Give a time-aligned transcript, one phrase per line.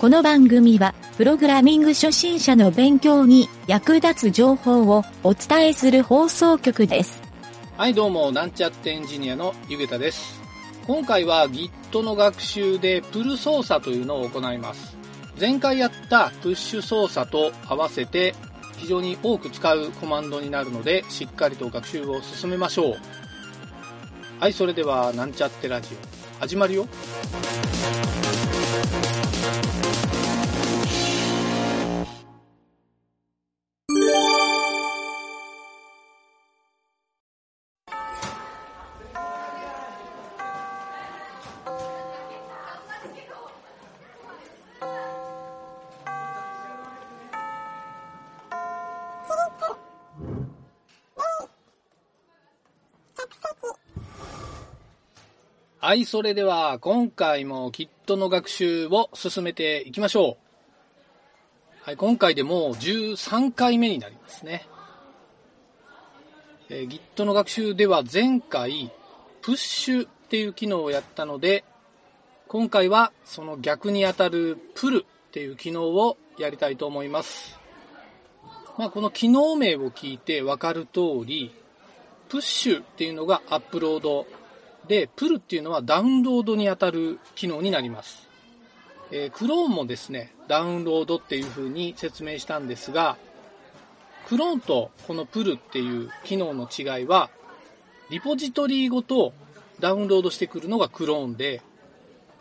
[0.00, 7.20] この番組は、プログラミング初心者の勉強に役立つ情報をお伝えする放送局です。
[7.76, 10.40] はい、どうも、なんちゃってエンジニアのゆげたです。
[10.86, 14.96] 今回は Git の学習でプル操作というのを行います。
[15.38, 18.34] 前回やったプッシュ操作と合わせて
[18.78, 22.96] 非常に多く使うコマンドになるので、しっかりと学習を進めましょう。
[24.40, 25.90] はい、それでは、なんちゃってラジ
[26.38, 26.88] オ、始まるよ。
[55.90, 61.82] はい、それでは今回も Git の学習を進めていきましょう。
[61.82, 64.68] はい、今回でもう13回目になりますね。
[66.68, 68.92] えー Git の学習では前回、
[69.42, 71.64] プッシュっていう機能をやったので、
[72.46, 77.58] 今回はその逆にあたるプルっていう機能をやりたいと思います。
[78.78, 81.52] まあ、この機能名を聞いてわかる通り、
[82.28, 84.28] プッシュっていうのがアップロード
[84.90, 88.28] で、プルっていうのはダウンロードにあたる機能になります。
[89.12, 93.16] えー、クローンもですね、ダウンロードっていう風に説明したんですが、
[94.26, 97.30] クローンとこのプルっていう機能の違いは、
[98.10, 99.32] リポジトリごと
[99.78, 101.62] ダウンロードしてくるのがクローンで、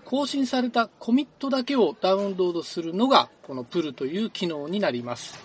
[0.04, 5.38] 更新されたコミットだけをダウンロードするのがこのプルという機能になります。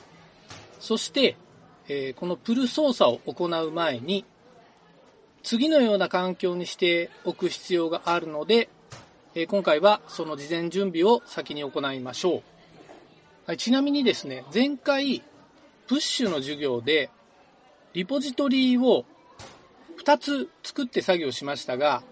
[0.80, 1.36] そして、
[1.86, 4.24] えーこのプル操作を行う前に、
[5.44, 8.70] 次のような環境にしておく必要があるので、
[9.34, 12.42] え今回はその事前準備を先に行いましょう。
[13.46, 15.22] はい、ちなみにですね、前回、
[15.86, 17.10] プッシュの授業で、
[17.92, 19.04] リポジトリを
[20.02, 22.02] 2つ作って作業しましたが、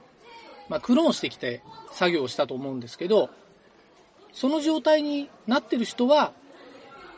[0.68, 3.30] まあ、クローンしてきて作業をしたと思うんですけど、
[4.34, 6.34] その状態になってる人は、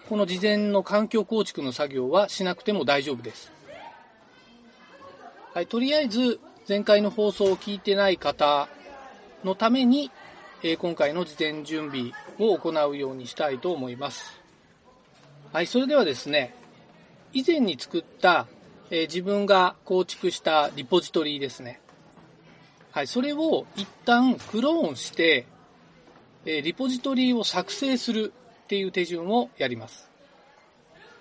[0.08, 3.50] この事前の環境構築の作業はしなくても大丈夫です。
[5.54, 8.68] はい、とりあえず前回の放送を聞いてない方
[9.44, 10.10] のために、
[10.64, 12.10] えー今回の事前準備
[12.40, 14.40] を行うようにしたいと思います。
[15.52, 16.56] はい、それではですね、
[17.32, 18.48] 以前に作った、
[18.90, 21.80] えー自分が構築したリポジトリですね。
[22.90, 25.46] はい、それを一旦クローンして、
[26.46, 28.32] えーリポジトリを作成する
[28.64, 30.10] っていう手順をやります。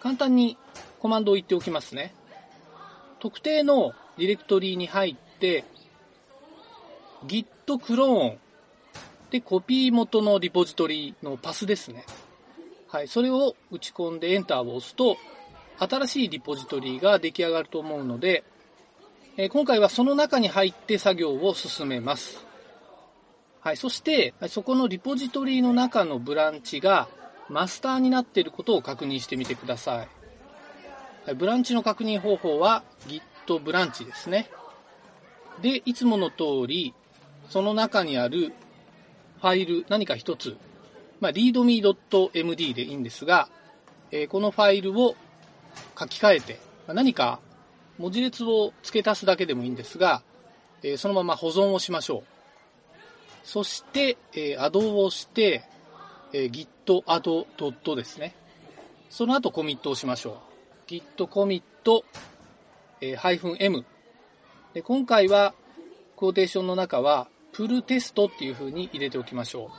[0.02, 0.58] 簡単に
[0.98, 2.16] コマンドを言っておきますね。
[3.20, 5.66] 特定のディレクトリに入って、
[7.26, 7.46] git
[7.80, 8.38] クローン
[9.32, 12.06] でコピー元のリポジトリのパスですね。
[12.88, 15.18] はい、それを打ち込んでエンターを押すと、
[15.80, 18.44] 新しいリポジトリが出来上がると思うので、
[19.36, 22.46] えー今回はその中に入って作業を進めます。
[23.62, 27.08] はい、そして、そこのリポジトリの中のブランチが
[27.50, 30.04] マスターになっていることを確認してみてくださ。
[30.04, 33.22] いブランチの確認方法は Git
[33.60, 34.50] ブランチですね。
[35.62, 36.94] で、いつもの通り、
[37.50, 38.54] その中にある
[39.42, 40.58] ファイル、何か一つ、
[41.20, 43.50] まあ、readme.md でいいんですが、
[44.12, 45.16] えーこのファイルを
[45.98, 47.40] 書き換えて、まあ何か
[47.98, 50.22] 文字列を付け足すだけでもいいんですが、
[50.84, 52.24] えーそのまま保存をしましょう。
[53.44, 55.64] そして、えー、アドをして、
[56.32, 56.68] えー git
[57.06, 57.96] add.
[57.96, 58.36] ですね。
[59.10, 60.42] その後コミットをしましょ
[60.88, 60.92] う。
[60.92, 61.64] git commit、
[63.04, 63.84] えー、-m。
[64.74, 65.54] で今回は、
[66.16, 69.70] コーテーションの中は、プルテストっていう風に入れておきましょう。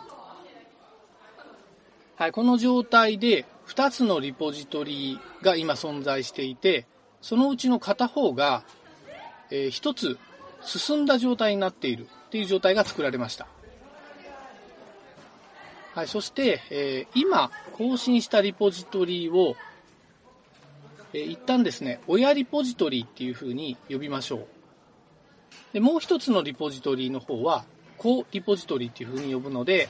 [2.16, 6.86] はい、この状態で2つのリポジトリが今存在していて、
[7.22, 8.62] そのうちの片方が、
[9.50, 10.18] え1つ
[10.62, 13.48] 進んだ状態になっているっていう状態が作られました。
[15.94, 19.56] はい、そして、えー今更新したリポジトリを、
[21.14, 24.46] えー一旦ですね、親リポジトリっていう風に呼びましょう。
[25.72, 27.64] で、もう一つのリポジトリの方は、
[27.98, 29.88] 子リポジトリっていう風に呼ぶので、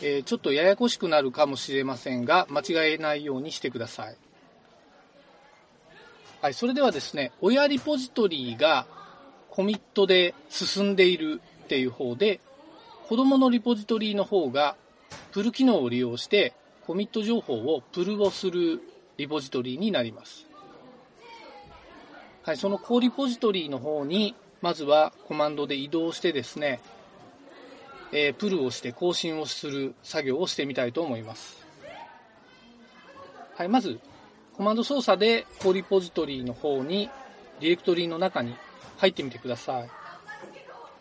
[0.00, 4.16] えーちょっとややこしくなるかもしれませんが、間違えないようにしてください。
[6.40, 8.86] はい、それではですね、親リポジトリが
[9.50, 12.40] コミットで進んでいるっていう方で、
[13.08, 14.76] 子供のリポジトリの方が
[15.32, 16.54] プル機能を利用して
[16.86, 18.80] コミット情報をプルをする
[19.16, 20.49] リポジトリになります。
[22.42, 26.80] はい、そのコーリポジトリの方に、まずはコマンドで移動してですね、
[28.12, 31.64] えー、プルをして更新をする作業をしてみたいと思います。
[33.56, 34.00] はい、まず、
[34.54, 37.10] コマンド操作でコーリポジトリの方に、
[37.60, 38.54] ディレクトリの中に
[38.96, 39.90] 入ってみてください。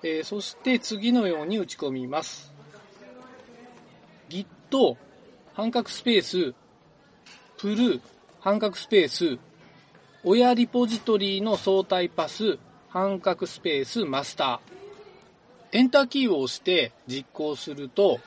[0.04, 2.54] えー、そして次のように打ち込みます。
[4.30, 4.98] git
[5.54, 6.54] 半角スペース、
[7.58, 8.02] プル、
[8.40, 9.40] 半角スペース、
[10.26, 15.78] 親リポジトリの相対パス、半角スペース、マスター。
[15.78, 18.20] エンターキーを押して実行すると、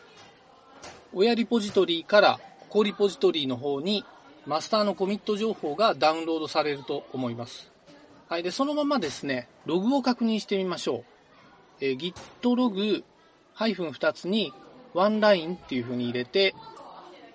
[1.13, 2.41] 親リポジトリから
[2.71, 4.07] コリポジトリの方に
[4.47, 7.71] マスターのコミット情報がダウンロードされると思います。
[8.27, 8.43] はい。
[8.43, 11.05] で、そのままですね、ログを確認してみましょ
[11.81, 11.85] う。
[11.85, 13.05] えー、git ログ
[13.55, 14.55] -2 つに
[14.95, 16.55] ワンラインっていう風に入れて、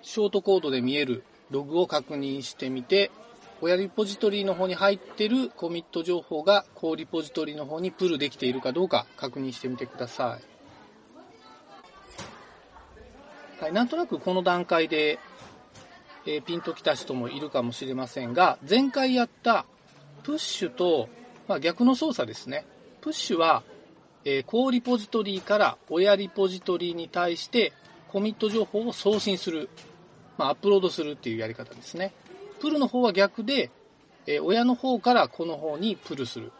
[0.02, 1.22] ショートコードで見える
[1.52, 3.12] ログを確認してみて、
[3.60, 10.44] 親リポジトリの方に入ってるコミット情報がコーリポジトリの方にプルできているかどうか確認してみてください。
[13.62, 15.18] はい、なんとなくこの段階で、
[16.26, 19.66] えー、ピンときた人もいるかもしれませんが、前回やった
[20.22, 21.08] プッシュと、
[21.48, 22.64] まあ、逆の操作ですね。
[23.00, 23.62] プッシュは
[24.30, 27.72] えー、コリポジトリから親リポジトリに対して
[28.08, 29.70] コミット情報を送信する、
[30.36, 32.12] まあ、アップロードするっていうやり方ですね。
[32.58, 33.70] プルの方は逆で、
[34.26, 36.52] え、親の方からこの方にプルする。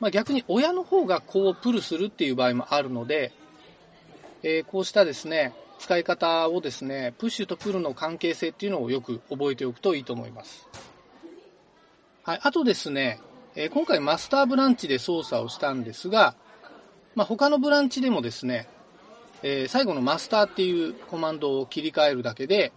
[0.00, 3.32] まあ、逆に親の方がこうプルするっていう場合もあるので、
[4.42, 10.68] えー、こうしたですね、使い方をですね、プッシュとプルの関係性っていうのをよく覚えておくといいと思います。
[12.22, 12.40] はい。
[12.42, 13.20] あとですね、
[13.54, 16.34] えー、今回マスターブランチで操作をしたんですが、
[17.14, 18.68] まあ、他のブランチでもですね、
[19.42, 22.72] えー、最後のマスターっていうコマンドを切り替えるだけで、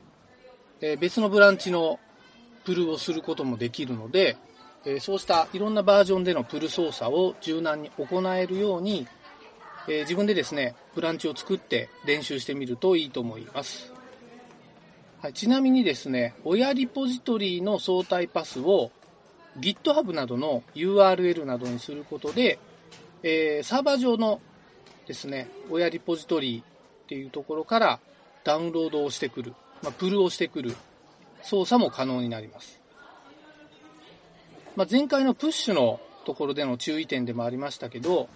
[0.82, 2.00] え、別のブランチの
[2.66, 4.38] プルをすることもできるので、
[4.86, 9.08] えー、そうしたいろんなバージョンでのプル操作を柔軟に行えるように、
[9.88, 13.92] え自分でですね、ブランチを作って練習してみるといいと思います。
[15.22, 18.92] はい、ちなみにですね、親リポジトリの相対パスを
[19.60, 22.60] GitHub などの URL などにすることで、
[23.24, 24.42] えー、サーバー上の
[25.08, 26.64] ですね、親リポジトリ
[27.04, 28.00] っていうところから
[28.44, 30.76] ダウンロードをしてくる、まあ、プルをしてくる
[31.44, 32.80] 操作も可能になります。
[34.76, 38.30] まあ、前回のプッシュのところでの注意点でもありましたけど、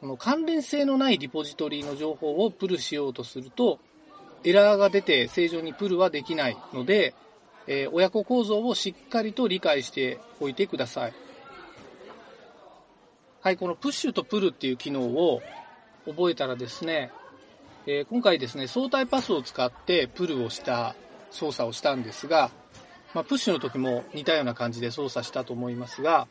[0.00, 3.78] この関連性のないリポジトリの情報をプルしようとすると、
[4.44, 7.14] エラーが出て正常にプルはできないので、
[7.66, 11.14] えー、親子構造をしっかりと理解しておいてください。
[13.40, 15.42] はい、このプッシュとプルっていう機能を
[16.06, 17.12] 覚えたらですね、
[17.86, 20.94] えー、今回ですね、相対パスを使ってプルをした
[21.30, 22.50] 操作をしたんですが、
[23.14, 26.26] まあ、プッシュの時も似たような感じで操作したと思いますが、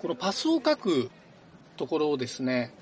[0.00, 1.10] このパスを書く
[1.76, 2.74] ところをですね、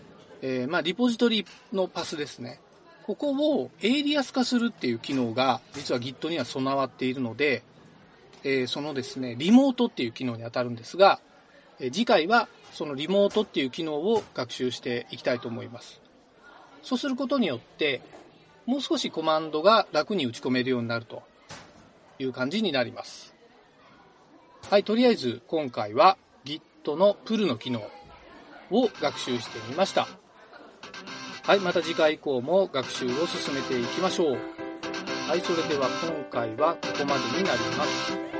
[0.43, 2.61] えー、まあ、リポジトリのパスですね。
[3.05, 7.65] ここをエイリアス化するっていう機能が実は Git には備わっているので、
[8.45, 11.21] えー、そのですね、リモートっていう機能に当たるんですが、
[11.81, 16.01] え次回はそのリモートっていう機能を学習していきたいと思います。
[16.83, 18.01] そうすることによって、
[18.71, 21.25] もう少しコマンドが楽に打ち込めるようになると
[22.21, 23.35] いう感じになります。
[24.71, 27.81] はい、とりあえず今回は Git の pull の機能
[28.71, 30.07] を学習してみました。
[31.43, 34.39] はい、また次回以降も学習を進めていきましょう。
[35.29, 38.40] はい、それでは今回はここまでになります。